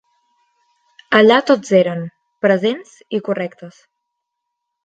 [1.19, 2.01] Allà tots eren,
[2.47, 3.81] presents i correctes.